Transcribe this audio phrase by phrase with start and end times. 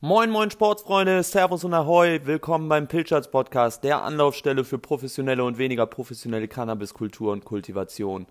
[0.00, 5.58] Moin, moin Sportsfreunde, Servus und Ahoi, willkommen beim Pilchards Podcast, der Anlaufstelle für professionelle und
[5.58, 8.28] weniger professionelle Cannabiskultur und Kultivation.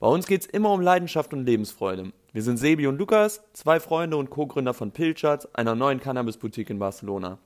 [0.00, 2.10] Bei uns geht's immer um Leidenschaft und Lebensfreude.
[2.32, 6.80] Wir sind Sebi und Lukas, zwei Freunde und Co-Gründer von Pilchards, einer neuen Cannabis-Boutique in
[6.80, 7.38] Barcelona.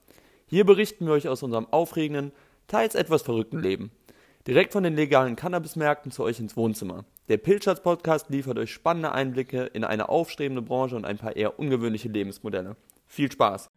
[0.46, 2.32] Hier berichten wir euch aus unserem aufregenden,
[2.66, 3.90] teils etwas verrückten Leben.
[4.46, 7.04] Direkt von den legalen Cannabismärkten zu euch ins Wohnzimmer.
[7.28, 11.58] Der Pilchards Podcast liefert euch spannende Einblicke in eine aufstrebende Branche und ein paar eher
[11.58, 12.76] ungewöhnliche Lebensmodelle.
[13.12, 13.68] Viel Spaß!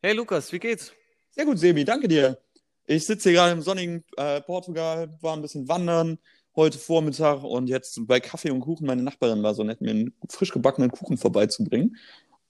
[0.00, 0.92] Hey Lukas, wie geht's?
[1.30, 2.38] Sehr gut, Sebi, danke dir.
[2.86, 6.20] Ich sitze hier gerade im sonnigen äh, Portugal, war ein bisschen wandern
[6.54, 8.86] heute Vormittag und jetzt bei Kaffee und Kuchen.
[8.86, 11.96] Meine Nachbarin war so nett, mir einen frisch gebackenen Kuchen vorbeizubringen.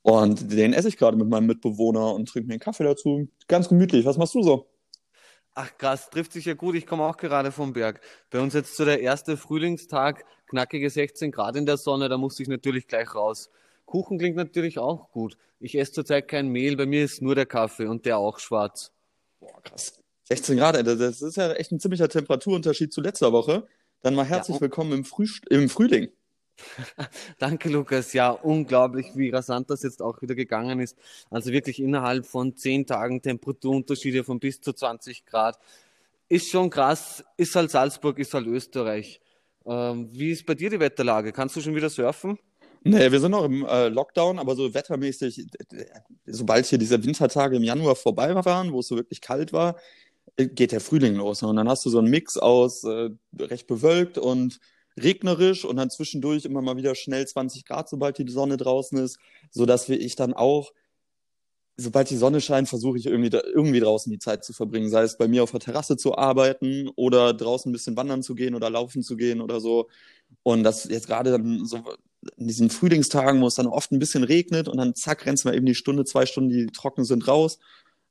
[0.02, 3.28] Und den esse ich gerade mit meinem Mitbewohner und trinke mir einen Kaffee dazu.
[3.48, 4.04] Ganz gemütlich.
[4.04, 4.69] Was machst du so?
[5.54, 6.76] Ach krass, trifft sich ja gut.
[6.76, 8.00] Ich komme auch gerade vom Berg.
[8.30, 12.42] Bei uns jetzt so der erste Frühlingstag, knackige 16 Grad in der Sonne, da musste
[12.42, 13.50] ich natürlich gleich raus.
[13.84, 15.36] Kuchen klingt natürlich auch gut.
[15.58, 18.92] Ich esse zurzeit kein Mehl, bei mir ist nur der Kaffee und der auch schwarz.
[19.40, 20.00] Boah, krass.
[20.24, 23.66] 16 Grad, das ist ja echt ein ziemlicher Temperaturunterschied zu letzter Woche.
[24.02, 24.60] Dann mal herzlich ja.
[24.60, 26.10] willkommen im, Früh im Frühling.
[27.38, 28.12] Danke, Lukas.
[28.12, 30.96] Ja, unglaublich, wie rasant das jetzt auch wieder gegangen ist.
[31.30, 35.58] Also wirklich innerhalb von zehn Tagen Temperaturunterschiede von bis zu 20 Grad.
[36.28, 37.24] Ist schon krass.
[37.36, 39.20] Ist halt Salzburg, ist halt Österreich.
[39.66, 41.32] Ähm, wie ist bei dir die Wetterlage?
[41.32, 42.38] Kannst du schon wieder surfen?
[42.82, 45.48] Nee, wir sind noch im äh, Lockdown, aber so wettermäßig,
[46.24, 49.76] sobald hier diese Wintertage im Januar vorbei waren, wo es so wirklich kalt war,
[50.36, 51.42] geht der Frühling los.
[51.42, 54.60] Und dann hast du so einen Mix aus äh, recht bewölkt und
[55.02, 59.18] regnerisch und dann zwischendurch immer mal wieder schnell 20 Grad, sobald die Sonne draußen ist,
[59.50, 60.72] sodass ich dann auch,
[61.76, 64.90] sobald die Sonne scheint, versuche ich irgendwie, irgendwie draußen die Zeit zu verbringen.
[64.90, 68.34] Sei es bei mir auf der Terrasse zu arbeiten oder draußen ein bisschen wandern zu
[68.34, 69.88] gehen oder laufen zu gehen oder so.
[70.42, 71.82] Und das jetzt gerade dann so
[72.36, 75.48] in diesen Frühlingstagen, wo es dann oft ein bisschen regnet und dann zack, rennst du
[75.48, 77.58] mal eben die Stunde, zwei Stunden, die trocken sind, raus.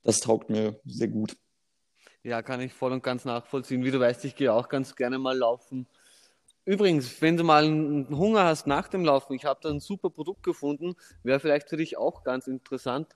[0.04, 1.36] Das taugt mir sehr gut.
[2.24, 3.84] Ja, kann ich voll und ganz nachvollziehen.
[3.84, 5.88] Wie du weißt, ich gehe auch ganz gerne mal laufen.
[6.66, 10.10] Übrigens, wenn du mal einen Hunger hast nach dem Laufen, ich habe da ein super
[10.10, 13.16] Produkt gefunden, wäre vielleicht für dich auch ganz interessant.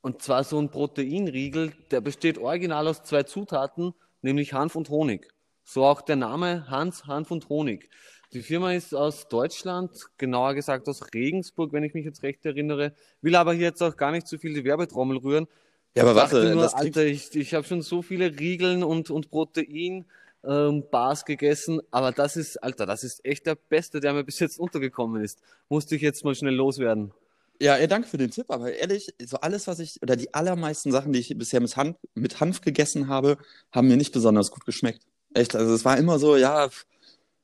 [0.00, 5.28] Und zwar so ein Proteinriegel, der besteht original aus zwei Zutaten, nämlich Hanf und Honig.
[5.64, 7.90] So auch der Name Hans, Hanf und Honig.
[8.32, 12.92] Die Firma ist aus Deutschland, genauer gesagt aus Regensburg, wenn ich mich jetzt recht erinnere,
[13.22, 15.46] will aber hier jetzt auch gar nicht zu viel die Werbetrommel rühren.
[15.94, 20.04] Ja, aber warte, nur, Alter, ich, ich habe schon so viele Riegeln und, und Protein.
[20.44, 24.38] Ähm, Bars gegessen, aber das ist, Alter, das ist echt der Beste, der mir bis
[24.38, 25.40] jetzt untergekommen ist.
[25.68, 27.12] Musste ich jetzt mal schnell loswerden.
[27.60, 30.92] Ja, ja, danke für den Tipp, aber ehrlich, so alles, was ich, oder die allermeisten
[30.92, 33.36] Sachen, die ich bisher mit Hanf, mit Hanf gegessen habe,
[33.72, 35.02] haben mir nicht besonders gut geschmeckt.
[35.34, 36.68] Echt, also es war immer so, ja,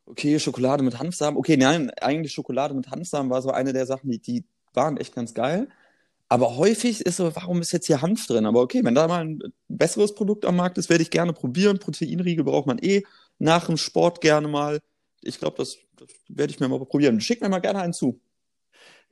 [0.06, 1.36] okay, Schokolade mit Hanfsamen.
[1.36, 5.14] Okay, nein, eigentlich Schokolade mit Hanfsamen war so eine der Sachen, die, die waren echt
[5.16, 5.68] ganz geil.
[6.34, 8.44] Aber häufig ist so, warum ist jetzt hier Hanf drin?
[8.44, 11.78] Aber okay, wenn da mal ein besseres Produkt am Markt ist, werde ich gerne probieren.
[11.78, 13.04] Proteinriegel braucht man eh
[13.38, 14.80] nach dem Sport gerne mal.
[15.22, 17.20] Ich glaube, das, das werde ich mir mal probieren.
[17.20, 18.20] Schick mir mal gerne einen zu.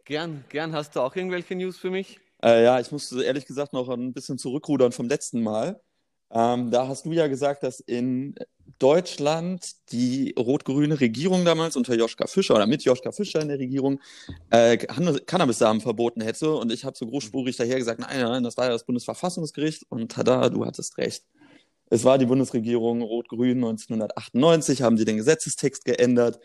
[0.05, 0.73] Gern, gern.
[0.73, 2.19] Hast du auch irgendwelche News für mich?
[2.43, 5.81] Äh, ja, ich muss ehrlich gesagt noch ein bisschen zurückrudern vom letzten Mal.
[6.33, 8.35] Ähm, da hast du ja gesagt, dass in
[8.79, 14.01] Deutschland die rot-grüne Regierung damals unter Joschka Fischer oder mit Joschka Fischer in der Regierung
[14.51, 16.55] äh, Cannabis-Samen verboten hätte.
[16.55, 19.85] Und ich habe so großspurig daher gesagt, nein, nein, das war ja das Bundesverfassungsgericht.
[19.89, 21.25] Und tada, du hattest recht.
[21.91, 26.41] Es war die Bundesregierung rot-grün 1998, haben sie den Gesetzestext geändert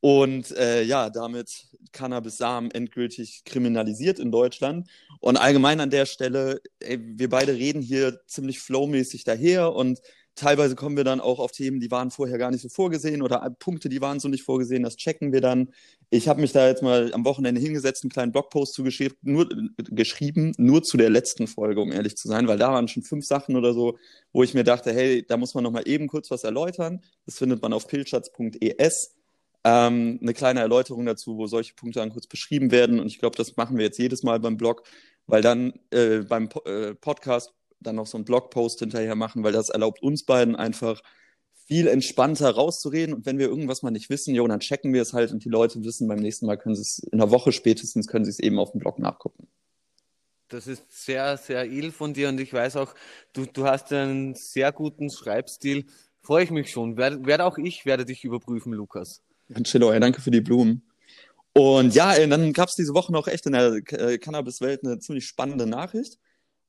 [0.00, 4.88] und äh, ja, damit Cannabis-Samen endgültig kriminalisiert in Deutschland.
[5.20, 10.00] Und allgemein an der Stelle, ey, wir beide reden hier ziemlich flowmäßig daher und
[10.36, 13.48] Teilweise kommen wir dann auch auf Themen, die waren vorher gar nicht so vorgesehen oder
[13.58, 14.82] Punkte, die waren so nicht vorgesehen.
[14.82, 15.72] Das checken wir dann.
[16.10, 19.48] Ich habe mich da jetzt mal am Wochenende hingesetzt, einen kleinen Blogpost zugeschrieben, nur,
[19.78, 23.24] geschrieben, nur zu der letzten Folge, um ehrlich zu sein, weil da waren schon fünf
[23.24, 23.96] Sachen oder so,
[24.34, 27.00] wo ich mir dachte, hey, da muss man noch mal eben kurz was erläutern.
[27.24, 29.15] Das findet man auf pilchatz.es.
[29.68, 33.00] Ähm, eine kleine Erläuterung dazu, wo solche Punkte dann kurz beschrieben werden.
[33.00, 34.84] Und ich glaube, das machen wir jetzt jedes Mal beim Blog,
[35.26, 39.52] weil dann äh, beim po äh, Podcast dann noch so einen Blogpost hinterher machen, weil
[39.52, 41.02] das erlaubt uns beiden einfach
[41.66, 43.12] viel entspannter rauszureden.
[43.12, 45.48] Und wenn wir irgendwas mal nicht wissen, jo, dann checken wir es halt und die
[45.48, 48.38] Leute wissen, beim nächsten Mal können sie es in einer Woche spätestens können sie es
[48.38, 49.48] eben auf dem Blog nachgucken.
[50.46, 52.94] Das ist sehr, sehr ill von dir und ich weiß auch,
[53.32, 55.86] du, du hast einen sehr guten Schreibstil.
[56.22, 56.96] Freue ich mich schon.
[56.96, 59.24] Werde, werde auch ich werde dich überprüfen, Lukas.
[59.48, 60.82] Ja, Chillo, ja, danke für die Blumen.
[61.52, 65.26] Und ja, dann gab es diese Woche noch echt in der äh, Cannabis-Welt eine ziemlich
[65.26, 66.18] spannende Nachricht.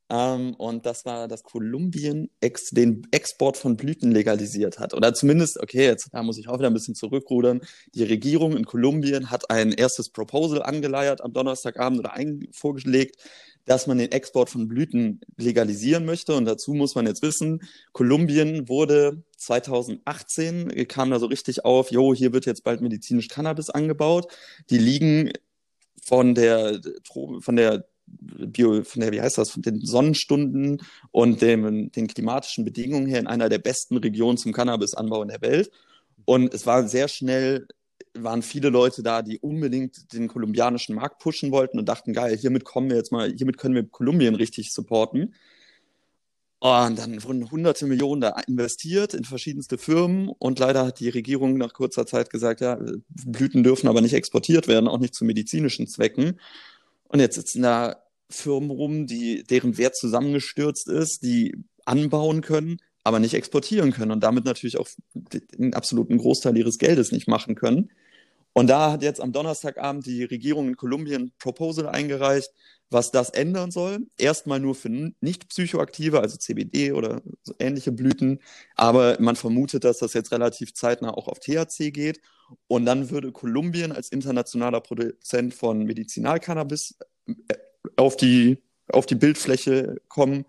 [0.10, 4.94] Ähm, und das war, dass Kolumbien ex den Export von Blüten legalisiert hat.
[4.94, 7.62] Oder zumindest, okay, jetzt da muss ich auch wieder ein bisschen zurückrudern.
[7.94, 12.14] Die Regierung in Kolumbien hat ein erstes Proposal angeleiert am Donnerstagabend oder
[12.54, 13.18] vorgelegt,
[13.66, 16.36] dass man den Export von Blüten legalisieren möchte.
[16.36, 22.14] Und dazu muss man jetzt wissen, Kolumbien wurde 2018, kam da so richtig auf, jo,
[22.14, 24.32] hier wird jetzt bald medizinisch Cannabis angebaut.
[24.70, 25.32] Die liegen
[26.04, 26.82] von der,
[27.40, 30.82] von der Bio, von der, wie heißt das, von den Sonnenstunden
[31.12, 35.42] und dem, den klimatischen Bedingungen her in einer der besten Regionen zum Cannabisanbau in der
[35.42, 35.72] Welt.
[36.26, 37.68] Und es war sehr schnell,
[38.14, 42.64] waren viele Leute da, die unbedingt den kolumbianischen Markt pushen wollten und dachten, geil, hiermit
[42.64, 45.36] kommen wir jetzt mal, hiermit können wir Kolumbien richtig supporten.
[46.60, 51.58] Und dann wurden hunderte Millionen da investiert in verschiedenste Firmen und leider hat die Regierung
[51.58, 52.80] nach kurzer Zeit gesagt, ja,
[53.26, 56.40] Blüten dürfen aber nicht exportiert werden, auch nicht zu medizinischen Zwecken.
[57.10, 57.98] Und jetzt sitzen da
[58.30, 61.56] Firmen rum, die, deren Wert zusammengestürzt ist, die
[61.86, 67.12] anbauen können, aber nicht exportieren können und damit natürlich auch den absoluten Großteil ihres Geldes
[67.12, 67.92] nicht machen können.
[68.58, 72.52] Und da hat jetzt am Donnerstagabend die Regierung in Kolumbien ein Proposal eingereicht,
[72.90, 74.08] was das ändern soll.
[74.18, 77.22] Erstmal nur für nicht psychoaktive, also CBD oder
[77.60, 78.40] ähnliche Blüten.
[78.74, 82.20] Aber man vermutet, dass das jetzt relativ zeitnah auch auf THC geht.
[82.66, 87.34] Und dann würde Kolumbien als internationaler Produzent von Medizinalcannabis äh,
[87.96, 88.58] auf die,
[88.92, 90.46] auf die Bildfläche kommen.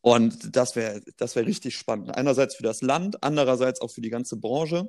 [0.00, 2.16] Und das wäre das wär richtig spannend.
[2.16, 4.88] Einerseits für das Land, andererseits auch für die ganze Branche.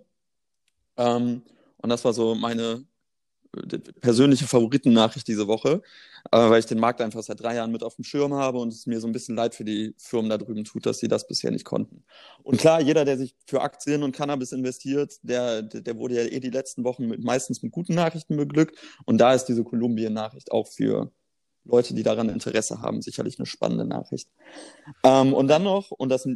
[0.97, 1.41] Ähm,
[1.81, 2.85] und das war so meine
[4.01, 5.81] persönliche Favoritennachricht diese Woche,
[6.31, 8.71] äh, weil ich den Markt einfach seit drei Jahren mit auf dem Schirm habe und
[8.71, 11.27] es mir so ein bisschen leid für die Firmen da drüben tut, dass sie das
[11.27, 12.03] bisher nicht konnten.
[12.43, 16.39] Und klar, jeder, der sich für Aktien und Cannabis investiert, der, der wurde ja eh
[16.39, 18.77] die letzten Wochen mit, meistens mit guten Nachrichten beglückt.
[19.05, 21.11] Und da ist diese Kolumbien-Nachricht auch für
[21.65, 24.29] Leute, die daran Interesse haben, sicherlich eine spannende Nachricht.
[25.03, 26.27] Ähm, und dann noch, und das,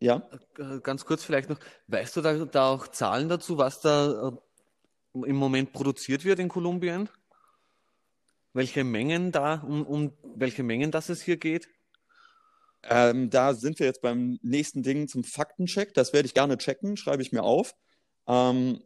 [0.00, 0.28] ja?
[0.58, 1.58] Äh, ganz kurz vielleicht noch,
[1.88, 4.32] weißt du da, da auch Zahlen dazu, was da äh,
[5.24, 7.08] im Moment produziert wird in Kolumbien?
[8.52, 11.68] Welche Mengen da, um, um welche Mengen das es hier geht?
[12.82, 15.94] Ähm, da sind wir jetzt beim nächsten Ding zum Faktencheck.
[15.94, 17.74] Das werde ich gerne checken, schreibe ich mir auf.
[18.26, 18.82] Ähm,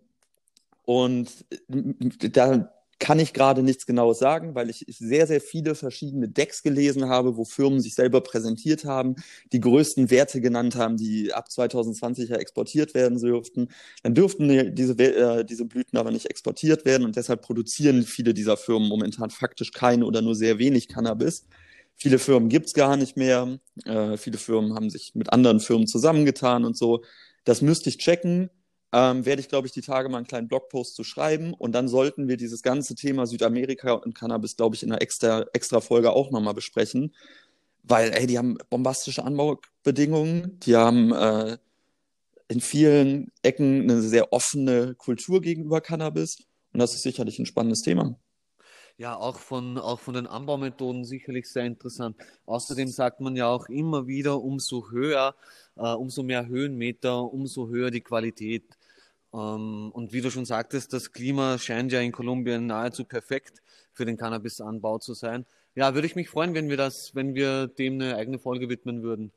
[0.84, 6.28] und äh, da kann ich gerade nichts Genaues sagen, weil ich sehr, sehr viele verschiedene
[6.28, 9.16] Decks gelesen habe, wo Firmen sich selber präsentiert haben,
[9.52, 13.70] die größten Werte genannt haben, die ab 2020 ja exportiert werden dürften.
[14.04, 18.56] Dann dürften diese, äh, diese Blüten aber nicht exportiert werden und deshalb produzieren viele dieser
[18.56, 21.48] Firmen momentan faktisch keine oder nur sehr wenig Cannabis.
[21.96, 23.58] Viele Firmen gibt's gar nicht mehr.
[23.84, 27.02] Äh, viele Firmen haben sich mit anderen Firmen zusammengetan und so.
[27.42, 28.48] Das müsste ich checken
[28.92, 31.54] ähm, werde ich, glaube ich, die Tage mal einen kleinen Blogpost zu schreiben.
[31.54, 35.46] Und dann sollten wir dieses ganze Thema Südamerika und Cannabis, glaube ich, in einer extra,
[35.52, 37.14] extra Folge auch nochmal besprechen.
[37.82, 41.58] Weil, ey, die haben bombastische Anbaubedingungen, die haben äh,
[42.48, 46.38] in vielen Ecken eine sehr offene Kultur gegenüber Cannabis.
[46.72, 48.16] Und das ist sicherlich ein spannendes Thema.
[48.98, 52.16] Ja, auch von, auch von den Anbaumethoden sicherlich sehr interessant.
[52.44, 55.34] Außerdem sagt man ja auch immer wieder, umso höher,
[55.76, 58.64] äh, umso mehr Höhenmeter, umso höher die Qualität.
[59.32, 63.62] Ähm, und wie du schon sagtest, das Klima scheint ja in Kolumbien nahezu perfekt
[63.92, 65.46] für den Cannabisanbau zu sein.
[65.74, 69.02] Ja, würde ich mich freuen, wenn wir das, wenn wir dem eine eigene Folge widmen
[69.02, 69.32] würden.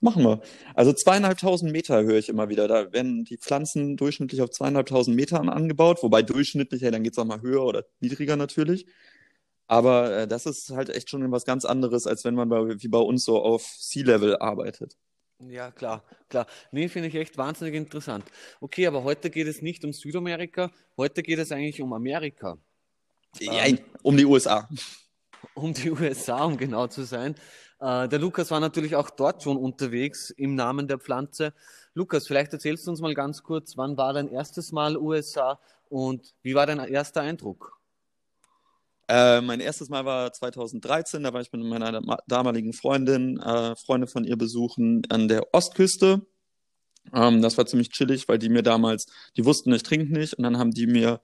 [0.00, 0.40] Machen wir.
[0.74, 2.68] Also zweieinhalbtausend Meter höre ich immer wieder.
[2.68, 7.18] Da werden die Pflanzen durchschnittlich auf zweieinhalbtausend Metern angebaut, wobei durchschnittlich, ja, dann geht es
[7.18, 8.86] auch mal höher oder niedriger natürlich.
[9.66, 12.88] Aber äh, das ist halt echt schon was ganz anderes, als wenn man bei, wie
[12.88, 14.96] bei uns so auf Sea-Level arbeitet.
[15.38, 16.46] Ja, klar, klar.
[16.72, 18.24] Nee, finde ich echt wahnsinnig interessant.
[18.60, 22.56] Okay, aber heute geht es nicht um Südamerika, heute geht es eigentlich um Amerika.
[23.38, 24.68] Ja, ähm, um die USA.
[25.54, 27.34] Um die USA, um genau zu sein.
[27.80, 31.52] Äh, der Lukas war natürlich auch dort schon unterwegs im Namen der Pflanze.
[31.92, 36.34] Lukas, vielleicht erzählst du uns mal ganz kurz, wann war dein erstes Mal USA und
[36.42, 37.78] wie war dein erster Eindruck?
[39.08, 44.08] Äh, mein erstes Mal war 2013, da war ich mit meiner damaligen Freundin, äh, Freunde
[44.08, 46.26] von ihr besuchen an der Ostküste.
[47.14, 50.44] Ähm, das war ziemlich chillig, weil die mir damals, die wussten, ich trinke nicht und
[50.44, 51.20] dann haben die mir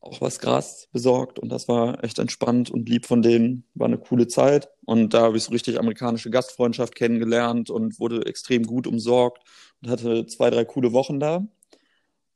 [0.00, 3.64] auch was Gras besorgt und das war echt entspannt und lieb von denen.
[3.74, 8.26] War eine coole Zeit und da habe ich so richtig amerikanische Gastfreundschaft kennengelernt und wurde
[8.26, 9.42] extrem gut umsorgt
[9.82, 11.46] und hatte zwei, drei coole Wochen da.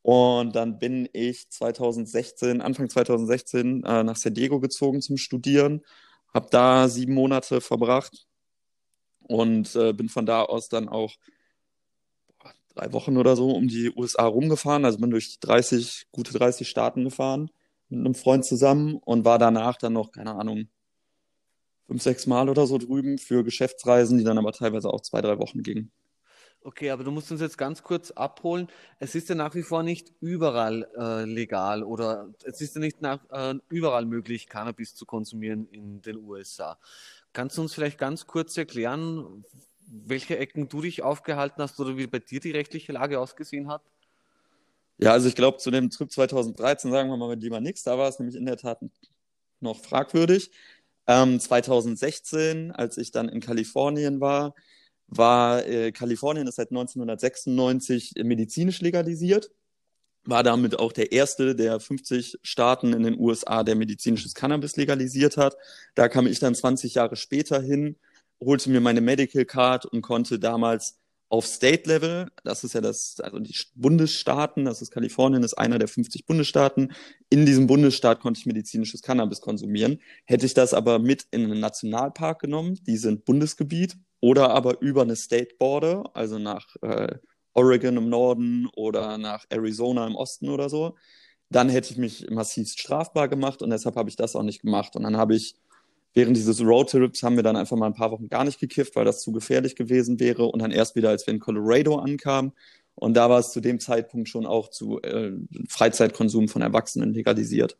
[0.02, 5.82] Und dann bin ich 2016, Anfang 2016 äh, nach San Diego gezogen zum Studieren,
[6.32, 8.26] habe da sieben Monate verbracht
[9.20, 11.14] und äh, bin von da aus dann auch
[12.74, 14.84] drei Wochen oder so um die USA rumgefahren.
[14.84, 17.50] Also bin durch 30, gute 30 Staaten gefahren
[17.88, 20.68] mit einem Freund zusammen und war danach dann noch, keine Ahnung,
[21.86, 25.38] fünf, sechs Mal oder so drüben für Geschäftsreisen, die dann aber teilweise auch zwei, drei
[25.38, 25.90] Wochen gingen.
[26.62, 28.68] Okay, aber du musst uns jetzt ganz kurz abholen.
[28.98, 33.00] Es ist ja nach wie vor nicht überall äh, legal oder es ist ja nicht
[33.00, 36.78] nach, äh, überall möglich, Cannabis zu konsumieren in den USA.
[37.32, 39.44] Kannst du uns vielleicht ganz kurz erklären,
[39.86, 43.82] welche Ecken du dich aufgehalten hast oder wie bei dir die rechtliche Lage ausgesehen hat?
[44.98, 47.84] Ja, also ich glaube, zu dem Trip 2013 sagen wir mal lieber nichts.
[47.84, 48.80] Da war es nämlich in der Tat
[49.60, 50.50] noch fragwürdig.
[51.06, 54.54] Ähm, 2016, als ich dann in Kalifornien war,
[55.08, 59.50] war äh, Kalifornien ist seit 1996 medizinisch legalisiert,
[60.24, 65.36] war damit auch der erste der 50 Staaten in den USA, der medizinisches Cannabis legalisiert
[65.38, 65.56] hat.
[65.94, 67.96] Da kam ich dann 20 Jahre später hin,
[68.40, 70.98] holte mir meine Medical Card und konnte damals
[71.30, 75.78] auf State Level, das ist ja das, also die Bundesstaaten, das ist Kalifornien, ist einer
[75.78, 76.92] der 50 Bundesstaaten.
[77.28, 80.00] In diesem Bundesstaat konnte ich medizinisches Cannabis konsumieren.
[80.24, 85.02] Hätte ich das aber mit in einen Nationalpark genommen, die sind Bundesgebiet, oder aber über
[85.02, 87.16] eine State Border, also nach äh,
[87.54, 90.96] Oregon im Norden oder nach Arizona im Osten oder so,
[91.50, 94.96] dann hätte ich mich massiv strafbar gemacht und deshalb habe ich das auch nicht gemacht.
[94.96, 95.56] Und dann habe ich
[96.14, 99.04] während dieses Roadtrips haben wir dann einfach mal ein paar Wochen gar nicht gekifft, weil
[99.04, 100.44] das zu gefährlich gewesen wäre.
[100.46, 102.52] Und dann erst wieder, als wir in Colorado ankamen.
[102.94, 105.32] Und da war es zu dem Zeitpunkt schon auch zu äh,
[105.68, 107.78] Freizeitkonsum von Erwachsenen legalisiert.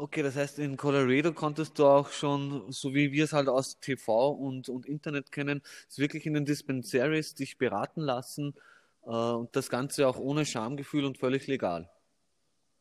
[0.00, 3.80] Okay, das heißt, in Colorado konntest du auch schon, so wie wir es halt aus
[3.80, 5.60] TV und, und Internet kennen,
[5.94, 8.54] wirklich in den Dispensaries dich beraten lassen
[9.04, 11.90] äh, und das Ganze auch ohne Schamgefühl und völlig legal.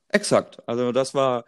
[0.08, 0.66] Exakt.
[0.66, 1.44] Also das war,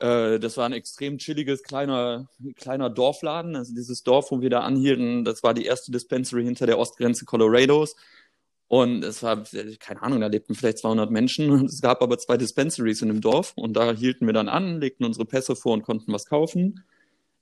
[0.00, 3.56] äh, das war ein extrem chilliges kleiner, kleiner Dorfladen.
[3.56, 7.24] Also dieses Dorf, wo wir da anhielten, das war die erste Dispensary hinter der Ostgrenze
[7.24, 7.96] Colorados.
[8.68, 9.44] Und es war,
[9.80, 11.50] keine Ahnung, da lebten vielleicht 200 Menschen.
[11.64, 15.04] Es gab aber zwei Dispensaries in dem Dorf und da hielten wir dann an, legten
[15.04, 16.84] unsere Pässe vor und konnten was kaufen.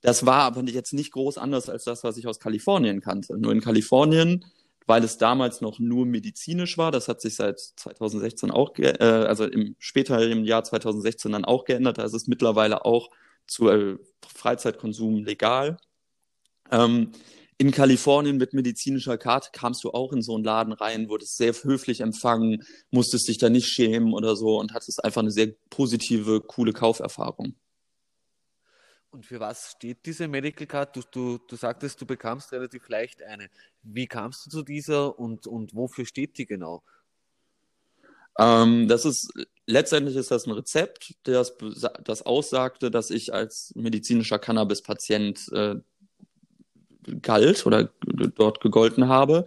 [0.02, 3.36] Das war aber jetzt nicht groß anders als das, was ich aus Kalifornien kannte.
[3.36, 4.44] Nur in Kalifornien,
[4.86, 9.46] weil es damals noch nur medizinisch war, das hat sich seit 2016 auch, äh, also
[9.46, 11.98] im späteren Jahr 2016 dann auch geändert.
[11.98, 13.10] Da ist es mittlerweile auch
[13.48, 15.78] zu äh, Freizeitkonsum legal.
[16.70, 17.10] Ähm,
[17.58, 21.54] in Kalifornien mit medizinischer Karte kamst du auch in so einen Laden rein, wurdest sehr
[21.54, 26.42] höflich empfangen, musstest dich da nicht schämen oder so und hattest einfach eine sehr positive,
[26.42, 27.54] coole Kauferfahrung.
[29.10, 30.96] Und für was steht diese Medical Card?
[30.96, 33.48] Du, du, du sagtest, du bekamst relativ leicht eine.
[33.82, 36.82] Wie kamst du zu dieser und, und wofür steht die genau?
[38.38, 39.32] Ähm, das ist
[39.66, 41.56] letztendlich ist das ein Rezept, das,
[42.04, 45.76] das aussagte, dass ich als medizinischer Cannabis-Patient äh,
[47.22, 47.90] galt oder
[48.34, 49.46] dort gegolten habe.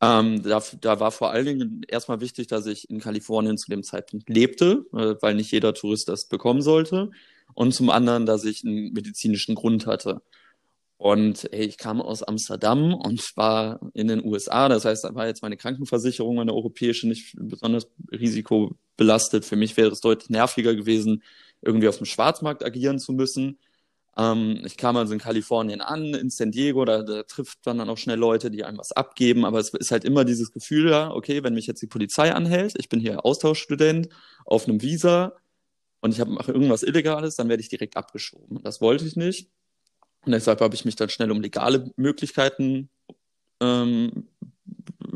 [0.00, 3.84] Ähm, da, da, war vor allen Dingen erstmal wichtig, dass ich in Kalifornien zu dem
[3.84, 7.10] Zeitpunkt lebte, äh, weil nicht jeder Tourist das bekommen sollte.
[7.54, 10.22] Und zum anderen, dass ich einen medizinischen Grund hatte.
[11.02, 14.68] Und hey, ich kam aus Amsterdam und war in den USA.
[14.68, 19.44] Das heißt, da war jetzt meine Krankenversicherung, meine europäische, nicht besonders risikobelastet.
[19.44, 21.24] Für mich wäre es deutlich nerviger gewesen,
[21.60, 23.58] irgendwie auf dem Schwarzmarkt agieren zu müssen.
[24.16, 27.88] Ähm, ich kam also in Kalifornien an, in San Diego, da, da, trifft man dann
[27.88, 31.10] auch schnell Leute, die einem was abgeben, aber es ist halt immer dieses Gefühl, ja,
[31.10, 34.08] okay, wenn mich jetzt die Polizei anhält, ich bin hier Austauschstudent
[34.44, 35.32] auf einem Visa
[36.00, 38.62] und ich mache irgendwas Illegales, dann werde ich direkt abgeschoben.
[38.62, 39.48] Das wollte ich nicht.
[40.24, 42.90] Und deshalb habe ich mich dann schnell um legale Möglichkeiten
[43.60, 44.28] ähm,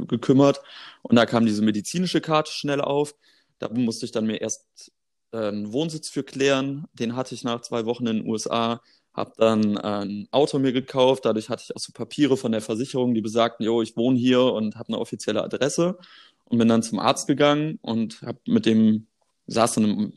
[0.09, 0.63] gekümmert.
[1.03, 3.15] Und da kam diese medizinische Karte schnell auf.
[3.59, 4.93] Da musste ich dann mir erst
[5.37, 6.87] einen Wohnsitz für klären.
[6.93, 8.81] Den hatte ich nach zwei Wochen in den USA.
[9.13, 11.25] Habe dann ein Auto mir gekauft.
[11.25, 14.43] Dadurch hatte ich auch so Papiere von der Versicherung, die besagten, jo, ich wohne hier
[14.43, 15.99] und habe eine offizielle Adresse.
[16.45, 19.07] Und bin dann zum Arzt gegangen und habe mit dem,
[19.47, 20.13] saß in einem,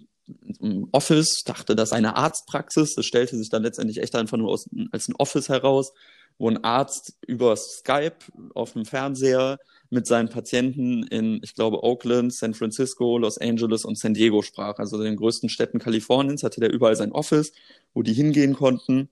[0.60, 2.94] in Office, dachte, das ist eine Arztpraxis.
[2.94, 5.94] Das stellte sich dann letztendlich echt einfach nur aus, als ein Office heraus,
[6.40, 8.18] wo ein Arzt über Skype
[8.56, 9.60] auf dem Fernseher
[9.92, 14.80] mit seinen Patienten in, ich glaube, Oakland, San Francisco, Los Angeles und San Diego sprach.
[14.80, 17.52] Also den größten Städten Kaliforniens hatte der überall sein Office,
[17.94, 19.10] wo die hingehen konnten.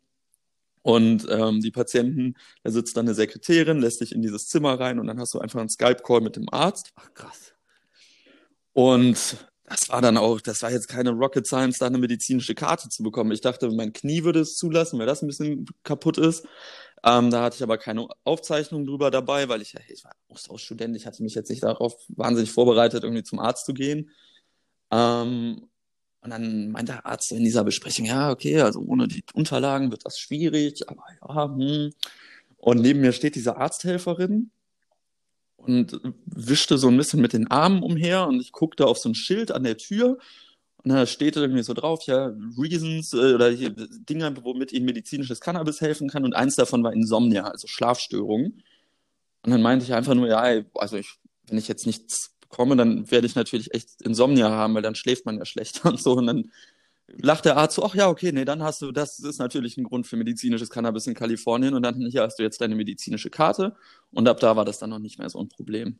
[0.83, 4.99] Und ähm, die Patienten, da sitzt dann eine Sekretärin, lässt dich in dieses Zimmer rein
[4.99, 6.93] und dann hast du einfach einen Skype-Call mit dem Arzt.
[6.95, 7.53] Ach krass.
[8.71, 12.87] Und das war dann auch, das war jetzt keine Rocket Science, da eine medizinische Karte
[12.87, 13.31] zu bekommen.
[13.31, 16.45] Ich dachte, mein Knie würde es zulassen, weil das ein bisschen kaputt ist.
[17.03, 21.05] Ähm, da hatte ich aber keine Aufzeichnung drüber dabei, weil ich, ich war Austauschstudent, ich
[21.05, 24.11] hatte mich jetzt nicht darauf wahnsinnig vorbereitet, irgendwie zum Arzt zu gehen.
[24.91, 25.67] Ähm,
[26.21, 30.05] und dann meinte der Arzt in dieser Besprechung, ja, okay, also ohne die Unterlagen wird
[30.05, 31.93] das schwierig, aber ja, hm.
[32.57, 34.49] Und neben mir steht diese Arzthelferin
[35.57, 39.15] und wischte so ein bisschen mit den Armen umher und ich guckte auf so ein
[39.15, 40.17] Schild an der Tür
[40.87, 45.81] ne, steht irgendwie so drauf, ja, Reasons äh, oder hier, Dinge, womit ihnen medizinisches Cannabis
[45.81, 46.23] helfen kann.
[46.23, 48.63] Und eins davon war Insomnia, also Schlafstörungen.
[49.43, 53.09] Und dann meinte ich einfach nur, ja, also ich, wenn ich jetzt nichts bekomme, dann
[53.11, 56.13] werde ich natürlich echt Insomnia haben, weil dann schläft man ja schlechter und so.
[56.13, 56.51] Und dann
[57.07, 59.83] lacht der Arzt so, ach ja, okay, nee, dann hast du, das ist natürlich ein
[59.83, 63.75] Grund für medizinisches Cannabis in Kalifornien und dann hier hast du jetzt deine medizinische Karte
[64.11, 65.99] und ab da war das dann noch nicht mehr so ein Problem.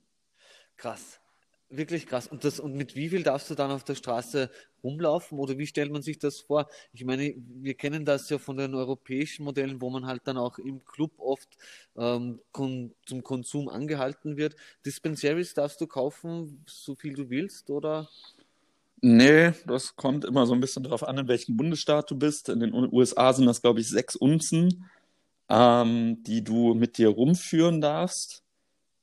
[0.75, 1.19] Krass.
[1.69, 2.27] Wirklich krass.
[2.27, 4.49] Und, das, und mit wie viel darfst du dann auf der Straße
[4.83, 6.67] rumlaufen oder wie stellt man sich das vor?
[6.93, 10.59] Ich meine, wir kennen das ja von den europäischen Modellen, wo man halt dann auch
[10.59, 11.49] im Club oft
[11.97, 14.55] ähm, kon zum Konsum angehalten wird.
[14.85, 18.07] Dispensaries darfst du kaufen, so viel du willst, oder?
[19.01, 22.47] Nee, das kommt immer so ein bisschen darauf an, in welchem Bundesstaat du bist.
[22.47, 24.85] In den USA sind das, glaube ich, sechs Unzen,
[25.49, 28.41] ähm, die du mit dir rumführen darfst.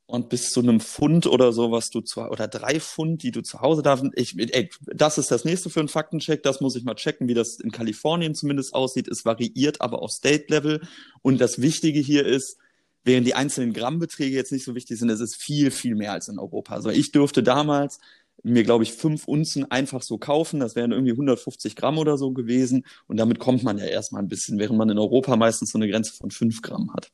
[0.07, 3.43] Und bis zu einem Pfund oder so, was du zu, oder drei Pfund, die du
[3.43, 4.05] zu Hause darfst.
[4.15, 6.43] Ich, ey, das ist das nächste für einen Faktencheck.
[6.43, 9.09] Das muss ich mal checken, wie das in Kalifornien zumindest aussieht.
[9.09, 10.83] Es variiert aber auf State-Level.
[11.23, 12.59] Und das Wichtige hier ist,
[13.03, 16.29] während die einzelnen Grammbeträge jetzt nicht so wichtig sind, es ist viel, viel mehr als
[16.29, 16.75] in Europa.
[16.75, 17.99] Also ich dürfte damals
[18.43, 20.61] mir, glaube ich, fünf Unzen einfach so kaufen.
[20.61, 22.85] Das wären irgendwie 150 Gramm oder so gewesen.
[23.07, 25.89] Und damit kommt man ja erstmal ein bisschen, während man in Europa meistens so eine
[25.89, 27.11] Grenze von fünf Gramm hat.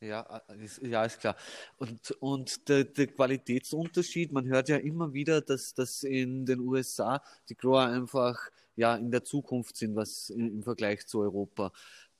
[0.00, 1.36] Ja, äh, ist, ja, ist klar.
[1.76, 7.22] Und, und der, der Qualitätsunterschied, man hört ja immer wieder, dass, dass in den USA
[7.48, 11.70] die Grower einfach ja, in der Zukunft sind, was im Vergleich zu Europa.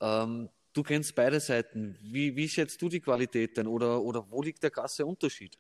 [0.00, 1.96] Ähm, du kennst beide Seiten.
[2.02, 5.56] Wie, wie schätzt du die Qualität denn oder, oder wo liegt der krasse Unterschied?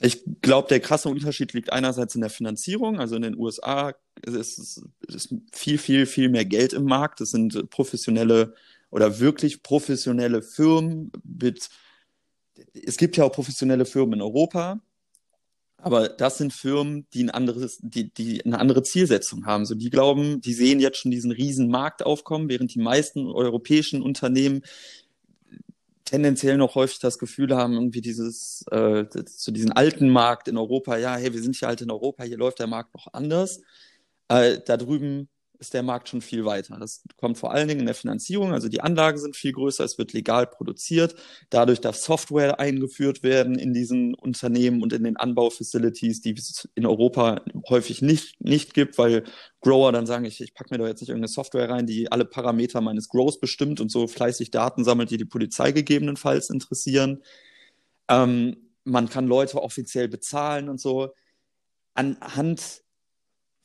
[0.00, 3.00] Ich glaube, der krasse Unterschied liegt einerseits in der Finanzierung.
[3.00, 7.20] Also in den USA ist es ist viel, viel, viel mehr Geld im Markt.
[7.22, 8.54] Es sind professionelle
[8.92, 11.70] oder wirklich professionelle Firmen mit.
[12.74, 14.80] Es gibt ja auch professionelle Firmen in Europa,
[15.78, 19.64] aber das sind Firmen, die ein anderes, die, die eine andere Zielsetzung haben.
[19.64, 24.02] So, die glauben, die sehen jetzt schon diesen riesen Markt aufkommen, während die meisten europäischen
[24.02, 24.62] Unternehmen
[26.04, 30.98] tendenziell noch häufig das Gefühl haben, irgendwie dieses, äh, zu diesem alten Markt in Europa,
[30.98, 33.62] ja, hey, wir sind hier halt in Europa, hier läuft der Markt noch anders.
[34.28, 35.30] Äh, da drüben
[35.62, 36.76] ist der Markt schon viel weiter.
[36.78, 38.52] Das kommt vor allen Dingen in der Finanzierung.
[38.52, 41.14] Also die Anlagen sind viel größer, es wird legal produziert.
[41.50, 46.84] Dadurch darf Software eingeführt werden in diesen Unternehmen und in den Anbaufacilities, die es in
[46.84, 49.24] Europa häufig nicht, nicht gibt, weil
[49.60, 52.24] Grower dann sagen, ich, ich packe mir doch jetzt nicht irgendeine Software rein, die alle
[52.24, 57.22] Parameter meines Grows bestimmt und so fleißig Daten sammelt, die die Polizei gegebenenfalls interessieren.
[58.08, 61.14] Ähm, man kann Leute offiziell bezahlen und so.
[61.94, 62.82] Anhand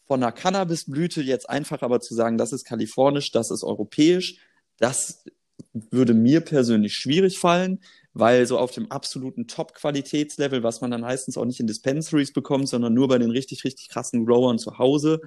[0.07, 4.39] von einer Cannabisblüte jetzt einfach aber zu sagen, das ist kalifornisch, das ist europäisch,
[4.79, 5.25] das
[5.73, 7.79] würde mir persönlich schwierig fallen,
[8.13, 12.69] weil so auf dem absoluten Top-Qualitätslevel, was man dann meistens auch nicht in Dispensaries bekommt,
[12.69, 15.21] sondern nur bei den richtig, richtig krassen Growern zu Hause,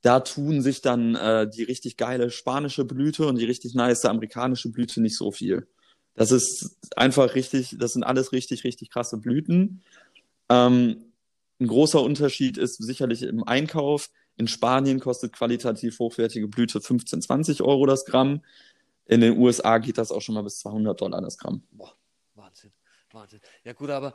[0.00, 4.70] da tun sich dann äh, die richtig geile spanische Blüte und die richtig nice amerikanische
[4.70, 5.66] Blüte nicht so viel.
[6.14, 9.82] Das ist einfach richtig, das sind alles richtig, richtig krasse Blüten.
[10.48, 11.13] Ähm,
[11.64, 14.10] ein großer Unterschied ist sicherlich im Einkauf.
[14.36, 18.42] In Spanien kostet qualitativ hochwertige Blüte 15, 20 Euro das Gramm.
[19.06, 21.62] In den USA geht das auch schon mal bis 200 Dollar das Gramm.
[21.70, 21.94] Boah,
[22.34, 22.72] Wahnsinn,
[23.12, 23.40] Wahnsinn.
[23.64, 24.14] Ja gut, aber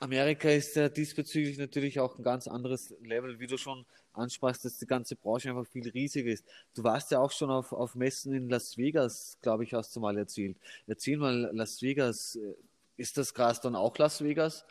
[0.00, 4.78] Amerika ist ja diesbezüglich natürlich auch ein ganz anderes Level, wie du schon ansprachst, dass
[4.78, 6.44] die ganze Branche einfach viel riesiger ist.
[6.74, 10.00] Du warst ja auch schon auf, auf Messen in Las Vegas, glaube ich, hast du
[10.00, 10.56] mal erzählt.
[10.86, 12.54] Erzähl mal, Las Vegas, äh,
[12.96, 14.64] ist das Gras dann auch Las Vegas?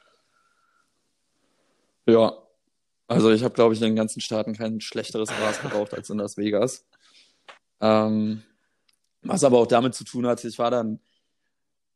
[2.11, 2.33] Ja,
[3.07, 6.19] also ich habe, glaube ich, in den ganzen Staaten kein schlechteres Gras geraucht als in
[6.19, 6.85] Las Vegas.
[7.81, 8.43] Ähm,
[9.23, 10.99] was aber auch damit zu tun hat, ich war dann,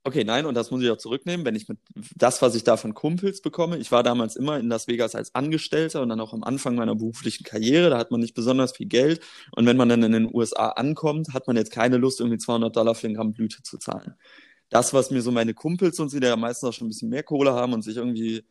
[0.03, 1.77] okay, nein, und das muss ich auch zurücknehmen, wenn ich mit
[2.15, 5.33] das, was ich da von Kumpels bekomme, ich war damals immer in Las Vegas als
[5.33, 8.87] Angestellter und dann auch am Anfang meiner beruflichen Karriere, da hat man nicht besonders viel
[8.87, 9.21] Geld
[9.51, 12.75] und wenn man dann in den USA ankommt, hat man jetzt keine Lust, irgendwie 200
[12.75, 14.15] Dollar für ein Gramm Blüte zu zahlen.
[14.69, 17.09] Das, was mir so meine Kumpels und sie, die ja meistens auch schon ein bisschen
[17.09, 18.43] mehr Kohle haben und sich irgendwie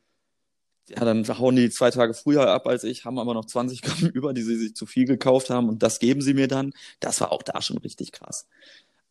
[0.88, 4.09] ja, dann hauen die zwei Tage früher ab als ich, haben aber noch 20 Gramm
[4.09, 6.73] über, die sie sich zu viel gekauft haben und das geben sie mir dann.
[7.01, 8.47] Das war auch da schon richtig krass.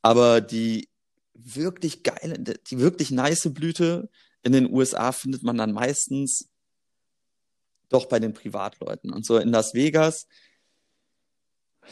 [0.02, 0.90] Aber die
[1.34, 4.10] wirklich geile, die wirklich nice Blüte
[4.44, 6.50] in den USA findet man dann meistens
[7.90, 9.12] doch bei den Privatleuten.
[9.12, 10.28] Und so in Las Vegas,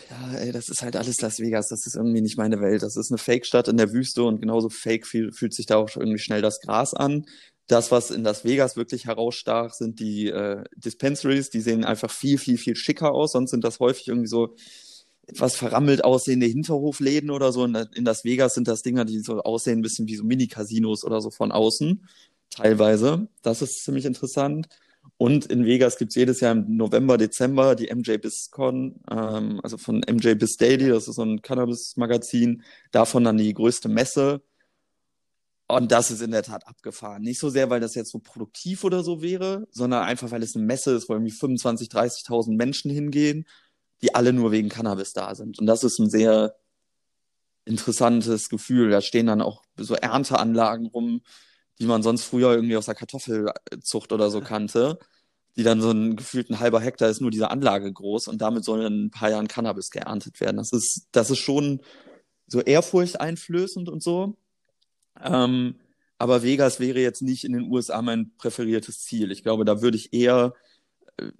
[0.10, 1.70] ja, ey, das ist halt alles Las Vegas.
[1.70, 2.84] Das ist irgendwie nicht meine Welt.
[2.84, 5.96] Das ist eine Fake-Stadt in der Wüste und genauso fake fühl, fühlt sich da auch
[5.96, 7.26] irgendwie schnell das Gras an.
[7.70, 11.52] Das, was in Las Vegas wirklich herausstach, sind die äh, Dispensaries.
[11.52, 13.34] Die sehen einfach viel, viel, viel schicker aus.
[13.34, 14.56] Sonst sind das häufig irgendwie so
[15.28, 17.64] etwas verrammelt aussehende Hinterhofläden oder so.
[17.64, 21.22] In, Las Vegas sind das Dinger, die so aussehen, ein bisschen wie so Mini-Casinos oder
[21.22, 22.08] so von außen.
[22.50, 23.28] Teilweise.
[23.44, 24.68] Das ist ziemlich interessant.
[25.18, 29.78] Und in Vegas gibt es jedes Jahr im November, Dezember die MJ BizCon, ähm, also
[29.78, 34.42] von MJ Biz Daily, das ist so ein Cannabis-Magazin, davon dann die größte Messe.
[35.70, 37.22] Und das ist in der Tat abgefahren.
[37.22, 40.56] Nicht so sehr, weil das jetzt so produktiv oder so wäre, sondern einfach, weil es
[40.56, 43.46] eine Messe ist, wo irgendwie 25.000, 30.000 Menschen hingehen,
[44.02, 45.60] die alle nur wegen Cannabis da sind.
[45.60, 46.56] Und das ist ein sehr
[47.66, 48.90] interessantes Gefühl.
[48.90, 51.22] Da stehen dann auch so Ernteanlagen rum,
[51.78, 54.98] die man sonst früher irgendwie aus der Kartoffelzucht oder so kannte,
[55.56, 58.84] die dann so ein gefühlten halber Hektar ist nur diese Anlage groß und damit soll
[58.86, 60.58] in ein paar Jahren Cannabis geerntet werden.
[60.58, 61.82] Das ist, das ist schon
[62.48, 64.36] so ehrfurchteinflößend und so.
[65.22, 65.76] Ähm,
[66.18, 69.32] aber Vegas wäre jetzt nicht in den USA mein präferiertes Ziel.
[69.32, 70.54] Ich glaube, da würde ich eher
[71.18, 71.32] äh,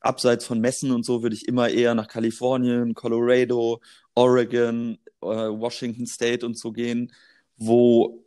[0.00, 3.80] abseits von Messen und so würde ich immer eher nach Kalifornien, Colorado,
[4.14, 7.12] Oregon, äh, Washington State und so gehen,
[7.56, 8.24] wo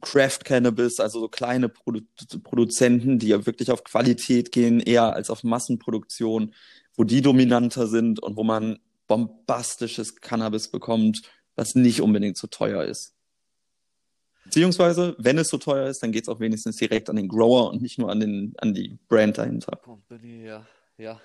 [0.00, 2.00] Craft Cannabis, also so kleine Produ
[2.42, 6.54] Produzenten, die ja wirklich auf Qualität gehen, eher als auf Massenproduktion,
[6.96, 11.22] wo die dominanter sind und wo man bombastisches Cannabis bekommt,
[11.54, 13.15] was nicht unbedingt so teuer ist.
[14.46, 17.70] Beziehungsweise, wenn es so teuer ist, dann geht es auch wenigstens direkt an den Grower
[17.70, 19.76] und nicht nur an, den, an die Brand dahinter.
[19.76, 20.66] Company, ja,
[20.98, 21.20] ja.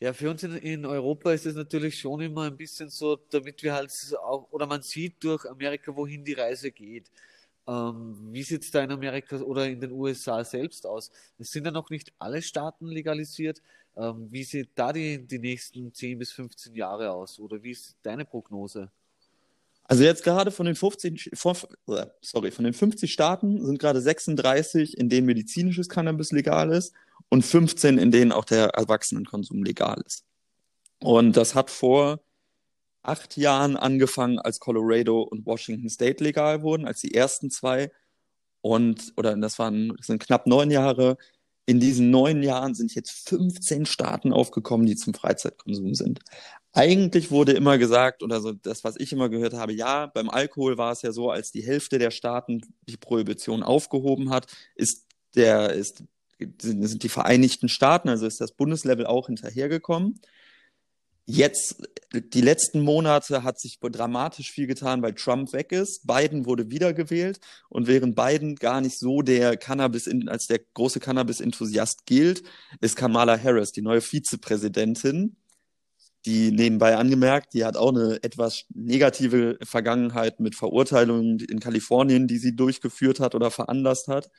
[0.00, 3.62] Ja, für uns in, in Europa ist es natürlich schon immer ein bisschen so, damit
[3.64, 3.90] wir halt
[4.22, 7.10] auch, oder man sieht durch Amerika, wohin die Reise geht.
[7.66, 11.10] Ähm, wie sieht es da in Amerika oder in den USA selbst aus?
[11.38, 13.60] Es sind ja noch nicht alle Staaten legalisiert.
[13.96, 17.40] Ähm, wie sieht da die, die nächsten 10 bis 15 Jahre aus?
[17.40, 18.90] Oder wie ist deine Prognose?
[19.88, 21.18] Also jetzt gerade von den 15,
[22.20, 26.92] sorry, von den 50 Staaten sind gerade 36, in denen medizinisches Cannabis legal ist
[27.30, 30.24] und 15, in denen auch der Erwachsenenkonsum legal ist.
[31.00, 32.20] Und das hat vor
[33.02, 37.90] acht Jahren angefangen, als Colorado und Washington State legal wurden, als die ersten zwei.
[38.60, 41.16] Und, oder das waren, das sind knapp neun Jahre.
[41.64, 46.20] In diesen neun Jahren sind jetzt 15 Staaten aufgekommen, die zum Freizeitkonsum sind.
[46.72, 50.76] Eigentlich wurde immer gesagt, oder so das, was ich immer gehört habe, ja, beim Alkohol
[50.78, 55.72] war es ja so, als die Hälfte der Staaten die Prohibition aufgehoben hat, ist der,
[55.72, 56.04] ist,
[56.60, 60.20] sind die Vereinigten Staaten, also ist das Bundeslevel auch hinterhergekommen.
[61.30, 61.82] Jetzt,
[62.14, 66.06] die letzten Monate hat sich dramatisch viel getan, weil Trump weg ist.
[66.06, 67.38] Biden wurde wiedergewählt.
[67.68, 72.44] Und während Biden gar nicht so der Cannabis, als der große Cannabis-Enthusiast gilt,
[72.80, 75.36] ist Kamala Harris, die neue Vizepräsidentin,
[76.26, 82.38] die nebenbei angemerkt, die hat auch eine etwas negative Vergangenheit mit Verurteilungen in Kalifornien, die
[82.38, 84.30] sie durchgeführt hat oder veranlasst hat.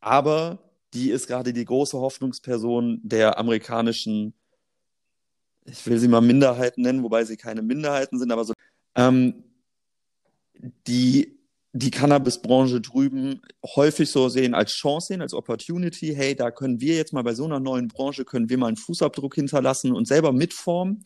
[0.00, 0.58] Aber
[0.94, 4.34] die ist gerade die große Hoffnungsperson der amerikanischen
[5.64, 8.54] ich will sie mal Minderheiten nennen, wobei sie keine Minderheiten sind, aber so,
[8.94, 9.44] ähm,
[10.86, 11.38] die
[11.74, 16.14] die Cannabis-Branche drüben häufig so sehen als Chance sehen, als Opportunity.
[16.14, 18.76] Hey, da können wir jetzt mal bei so einer neuen Branche, können wir mal einen
[18.76, 21.02] Fußabdruck hinterlassen und selber mitformen.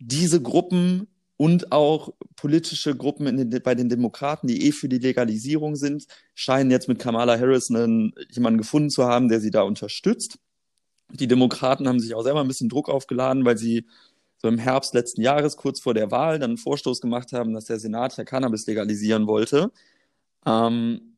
[0.00, 5.76] Diese Gruppen und auch politische Gruppen den, bei den Demokraten, die eh für die Legalisierung
[5.76, 10.38] sind, scheinen jetzt mit Kamala Harris einen, jemanden gefunden zu haben, der sie da unterstützt.
[11.10, 13.86] Die Demokraten haben sich auch selber ein bisschen Druck aufgeladen, weil sie
[14.44, 17.64] so im Herbst letzten Jahres, kurz vor der Wahl, dann einen Vorstoß gemacht haben, dass
[17.64, 19.72] der Senat ja Cannabis legalisieren wollte.
[20.44, 21.16] Ähm,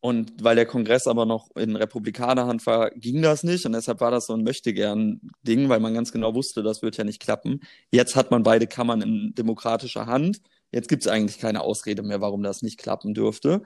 [0.00, 3.66] und weil der Kongress aber noch in Republikanerhand war, ging das nicht.
[3.66, 7.04] Und deshalb war das so ein Möchtegern-Ding, weil man ganz genau wusste, das wird ja
[7.04, 7.60] nicht klappen.
[7.90, 10.40] Jetzt hat man beide Kammern in demokratischer Hand.
[10.72, 13.64] Jetzt gibt es eigentlich keine Ausrede mehr, warum das nicht klappen dürfte.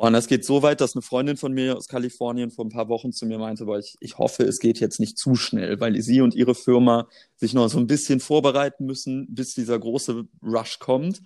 [0.00, 2.88] Und das geht so weit, dass eine Freundin von mir aus Kalifornien vor ein paar
[2.88, 6.00] Wochen zu mir meinte, weil ich, ich hoffe, es geht jetzt nicht zu schnell, weil
[6.00, 10.78] sie und ihre Firma sich noch so ein bisschen vorbereiten müssen, bis dieser große Rush
[10.78, 11.20] kommt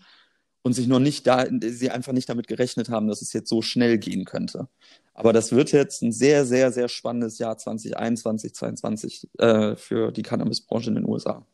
[0.63, 3.63] und sich noch nicht da, sie einfach nicht damit gerechnet haben, dass es jetzt so
[3.63, 4.67] schnell gehen könnte.
[5.13, 10.23] Aber das wird jetzt ein sehr, sehr, sehr spannendes Jahr 2021, 2022 äh, für die
[10.23, 11.47] Cannabisbranche in den USA.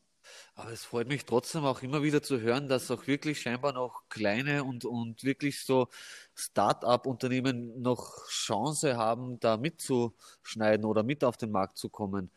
[0.55, 4.03] Aber es freut mich trotzdem auch immer wieder zu hören, dass auch wirklich scheinbar noch
[4.09, 5.89] kleine und, und wirklich so
[6.35, 12.31] Start-up-Unternehmen noch Chance haben, da mitzuschneiden oder mit auf den Markt zu kommen.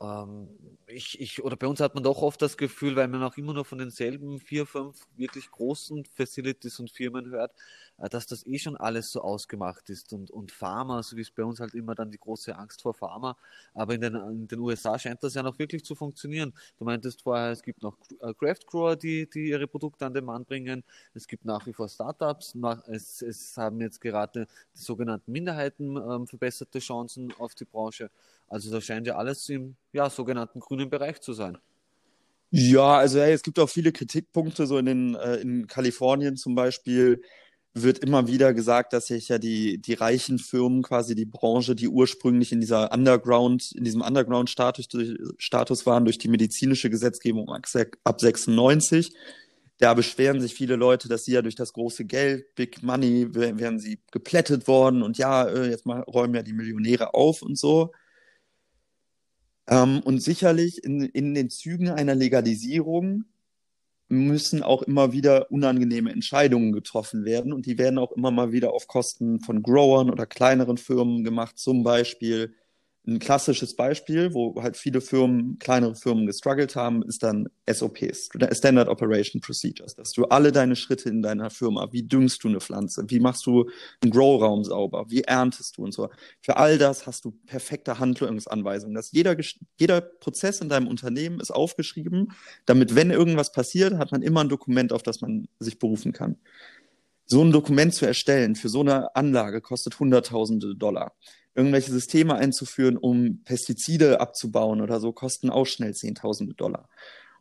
[0.00, 0.48] Ähm,
[0.86, 3.52] ich, ich, oder bei uns hat man doch oft das Gefühl, weil man auch immer
[3.54, 7.52] nur von denselben vier, fünf wirklich großen Facilities und Firmen hört,
[7.98, 11.44] dass das eh schon alles so ausgemacht ist und, und Pharma, so wie es bei
[11.44, 13.36] uns halt immer dann die große Angst vor Pharma,
[13.74, 16.52] aber in den, in den USA scheint das ja noch wirklich zu funktionieren.
[16.78, 20.24] Du meintest vorher, es gibt noch äh, Craft Grower, die, die ihre Produkte an den
[20.24, 22.54] Mann bringen, es gibt nach wie vor Startups,
[22.88, 28.10] es, es haben jetzt gerade die sogenannten Minderheiten ähm, verbesserte Chancen auf die Branche.
[28.48, 31.58] Also da scheint ja alles im ja, sogenannten grünen Bereich zu sein.
[32.50, 36.54] Ja, also hey, es gibt auch viele Kritikpunkte, so in den äh, in Kalifornien zum
[36.54, 37.20] Beispiel
[37.82, 41.88] wird immer wieder gesagt, dass sich ja die, die reichen Firmen, quasi die Branche, die
[41.88, 44.88] ursprünglich in dieser Underground, in diesem Underground-Status
[45.36, 49.12] Status waren durch die medizinische Gesetzgebung ab 96.
[49.78, 53.78] Da beschweren sich viele Leute, dass sie ja durch das große Geld, Big Money, werden
[53.78, 57.92] sie geplättet worden und ja, äh, jetzt mal räumen ja die Millionäre auf und so.
[59.68, 63.24] Ähm, und sicherlich in, in den Zügen einer Legalisierung
[64.08, 68.72] müssen auch immer wieder unangenehme Entscheidungen getroffen werden und die werden auch immer mal wieder
[68.72, 72.54] auf Kosten von Growern oder kleineren Firmen gemacht, zum Beispiel
[73.06, 78.88] ein klassisches Beispiel, wo halt viele Firmen, kleinere Firmen gestruggelt haben, ist dann SOPs, Standard
[78.88, 83.04] Operation Procedures, dass du alle deine Schritte in deiner Firma, wie düngst du eine Pflanze,
[83.08, 83.70] wie machst du
[84.02, 86.08] einen Grow-Raum sauber, wie erntest du und so.
[86.40, 88.94] Für all das hast du perfekte Handlungsanweisungen.
[88.94, 89.36] Dass jeder,
[89.78, 92.32] jeder Prozess in deinem Unternehmen ist aufgeschrieben,
[92.64, 96.36] damit, wenn irgendwas passiert, hat man immer ein Dokument, auf das man sich berufen kann.
[97.26, 101.12] So ein Dokument zu erstellen für so eine Anlage kostet Hunderttausende Dollar
[101.56, 106.88] irgendwelche Systeme einzuführen, um Pestizide abzubauen oder so, kosten auch schnell Zehntausende Dollar.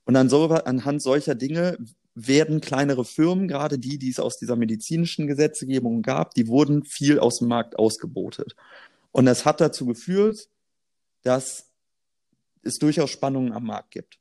[0.05, 1.77] Und an so, anhand solcher Dinge
[2.15, 7.19] werden kleinere Firmen, gerade die, die es aus dieser medizinischen Gesetzgebung gab, die wurden viel
[7.19, 8.55] aus dem Markt ausgebotet.
[9.11, 10.47] Und das hat dazu geführt,
[11.23, 11.69] dass
[12.63, 14.17] es durchaus Spannungen am Markt gibt.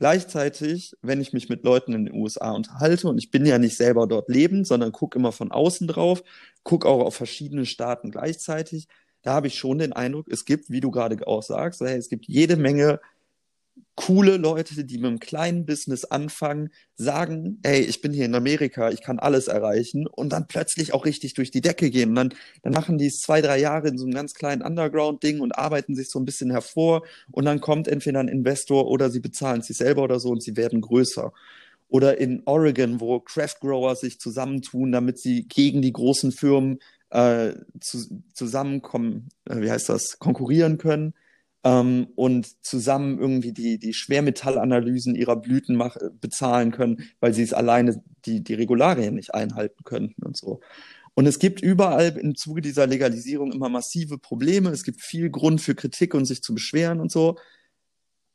[0.00, 3.76] Gleichzeitig, wenn ich mich mit Leuten in den USA unterhalte, und ich bin ja nicht
[3.76, 6.24] selber dort lebend, sondern gucke immer von außen drauf,
[6.62, 8.88] gucke auch auf verschiedene Staaten gleichzeitig,
[9.20, 12.26] da habe ich schon den Eindruck, es gibt, wie du gerade auch sagst, es gibt
[12.26, 12.98] jede Menge
[13.94, 18.90] coole Leute, die mit einem kleinen Business anfangen, sagen, hey, ich bin hier in Amerika,
[18.90, 22.10] ich kann alles erreichen und dann plötzlich auch richtig durch die Decke gehen.
[22.10, 25.40] Und dann, dann machen die es zwei, drei Jahre in so einem ganz kleinen Underground-Ding
[25.40, 29.20] und arbeiten sich so ein bisschen hervor und dann kommt entweder ein Investor oder sie
[29.20, 31.32] bezahlen sich selber oder so und sie werden größer.
[31.88, 36.78] Oder in Oregon, wo Craft Grower sich zusammentun, damit sie gegen die großen Firmen
[37.10, 41.14] äh, zu, zusammenkommen, äh, wie heißt das, konkurrieren können
[41.64, 47.52] ähm, und zusammen irgendwie die, die Schwermetallanalysen ihrer Blüten mach, bezahlen können, weil sie es
[47.52, 50.60] alleine die, die Regularien nicht einhalten könnten und so.
[51.14, 54.70] Und es gibt überall im Zuge dieser Legalisierung immer massive Probleme.
[54.70, 57.36] Es gibt viel Grund für Kritik und sich zu beschweren und so.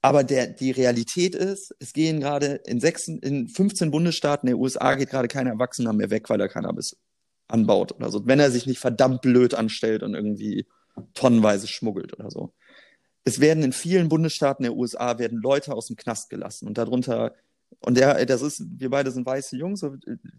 [0.02, 2.80] Aber der, die Realität ist, es gehen gerade in,
[3.22, 6.96] in 15 Bundesstaaten der USA geht gerade kein Erwachsener mehr weg, weil er Cannabis
[7.48, 8.28] anbaut oder so.
[8.28, 10.68] Wenn er sich nicht verdammt blöd anstellt und irgendwie
[11.16, 12.54] tonnenweise schmuggelt oder so.
[13.26, 17.34] Es werden in vielen Bundesstaaten der USA werden Leute aus dem Knast gelassen und darunter
[17.80, 19.86] und der, das ist, wir beide sind weiße Jungs,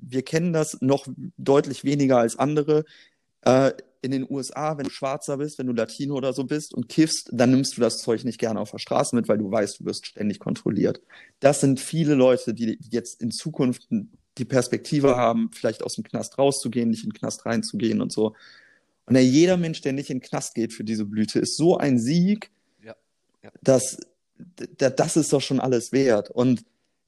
[0.01, 2.85] wir kennen das noch deutlich weniger als andere.
[3.43, 3.73] Äh,
[4.03, 7.29] in den USA, wenn du Schwarzer bist, wenn du Latino oder so bist und kiffst,
[7.33, 9.85] dann nimmst du das Zeug nicht gerne auf der Straße mit, weil du weißt, du
[9.85, 11.01] wirst ständig kontrolliert.
[11.41, 13.89] Das sind viele Leute, die jetzt in Zukunft
[14.39, 18.35] die Perspektive haben, vielleicht aus dem Knast rauszugehen, nicht in den Knast reinzugehen und so.
[19.07, 21.77] Und ja, jeder Mensch, der nicht in den Knast geht für diese Blüte, ist so
[21.77, 22.51] ein Sieg,
[23.63, 23.99] dass
[24.77, 26.31] das ist doch schon alles wert.
[26.31, 26.65] Und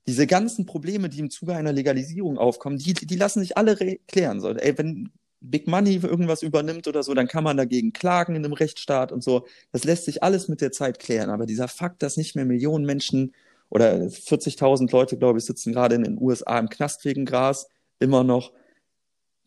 [0.06, 4.40] diese ganzen Probleme, die im Zuge einer Legalisierung aufkommen, die, die lassen sich alle klären.
[4.40, 8.44] So, ey, wenn Big Money irgendwas übernimmt oder so, dann kann man dagegen klagen in
[8.44, 9.46] einem Rechtsstaat und so.
[9.70, 11.30] Das lässt sich alles mit der Zeit klären.
[11.30, 13.34] Aber dieser Fakt, dass nicht mehr Millionen Menschen
[13.68, 18.24] oder 40.000 Leute, glaube ich, sitzen gerade in den USA im Knast wegen Gras, immer
[18.24, 18.52] noch.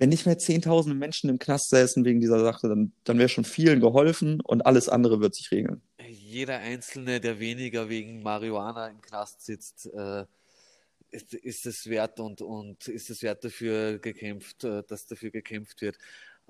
[0.01, 3.43] Wenn nicht mehr 10.000 Menschen im Knast säßen wegen dieser Sache, dann, dann wäre schon
[3.43, 5.79] vielen geholfen und alles andere wird sich regeln.
[6.09, 10.25] Jeder Einzelne, der weniger wegen Marihuana im Knast sitzt, äh,
[11.11, 15.83] ist, ist es wert und, und ist es wert dafür gekämpft, äh, dass dafür gekämpft
[15.83, 15.99] wird.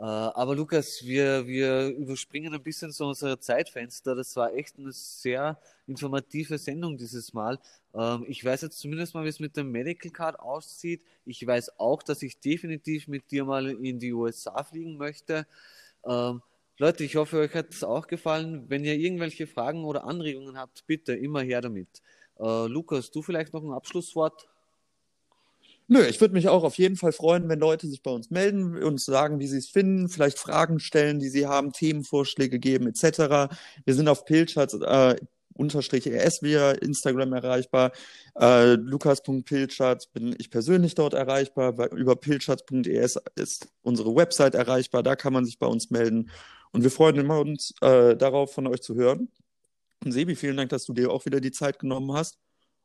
[0.01, 4.15] Äh, aber Lukas, wir, wir überspringen ein bisschen so unser Zeitfenster.
[4.15, 7.59] Das war echt eine sehr informative Sendung dieses Mal.
[7.93, 11.03] Ähm, ich weiß jetzt zumindest mal, wie es mit dem Medical Card aussieht.
[11.23, 15.45] Ich weiß auch, dass ich definitiv mit dir mal in die USA fliegen möchte.
[16.03, 16.41] Ähm,
[16.79, 18.65] Leute, ich hoffe, euch hat es auch gefallen.
[18.69, 22.01] Wenn ihr irgendwelche Fragen oder Anregungen habt, bitte immer her damit.
[22.39, 24.47] Äh, Lukas, du vielleicht noch ein Abschlusswort?
[25.93, 28.81] Nö, ich würde mich auch auf jeden Fall freuen, wenn Leute sich bei uns melden,
[28.81, 33.53] uns sagen, wie sie es finden, vielleicht Fragen stellen, die sie haben, Themenvorschläge geben, etc.
[33.83, 35.17] Wir sind auf Pilchards äh,
[35.53, 37.91] unterstrich ES via Instagram erreichbar.
[38.39, 41.91] Äh, Lukas.pilchards bin ich persönlich dort erreichbar.
[41.91, 45.03] Über pilchards.es ist unsere Website erreichbar.
[45.03, 46.29] Da kann man sich bei uns melden.
[46.71, 49.27] Und wir freuen uns äh, darauf, von euch zu hören.
[50.05, 52.39] Und Sebi, vielen Dank, dass du dir auch wieder die Zeit genommen hast.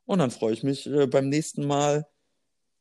[0.06, 2.04] Und dann freue ich mich äh, beim nächsten Mal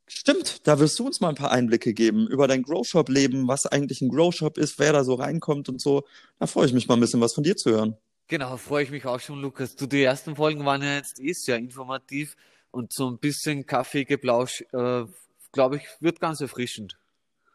[0.07, 4.01] Stimmt, da wirst du uns mal ein paar Einblicke geben über dein Grow-Shop-Leben, was eigentlich
[4.01, 6.03] ein Grow-Shop ist, wer da so reinkommt und so.
[6.39, 7.97] Da freue ich mich mal ein bisschen was von dir zu hören.
[8.27, 9.75] Genau, freue ich mich auch schon, Lukas.
[9.75, 12.35] Du, die ersten Folgen waren ja jetzt eh sehr informativ
[12.71, 15.05] und so ein bisschen Kaffeegeplausch, äh,
[15.51, 16.97] glaube ich, wird ganz erfrischend.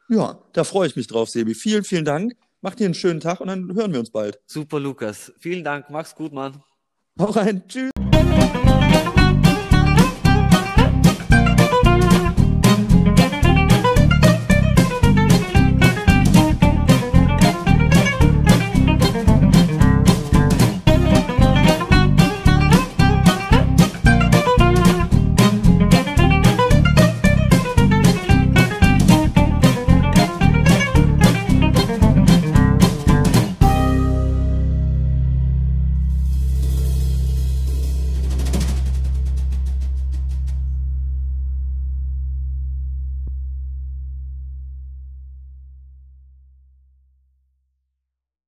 [0.08, 1.54] Ja, da freue ich mich drauf, Sebi.
[1.54, 2.34] Vielen, vielen Dank.
[2.62, 4.40] Mach dir einen schönen Tag und dann hören wir uns bald.
[4.46, 5.32] Super, Lukas.
[5.38, 5.88] Vielen Dank.
[5.88, 6.62] Mach's gut, Mann.
[7.18, 7.62] Hau rein.
[7.68, 7.90] Tschüss.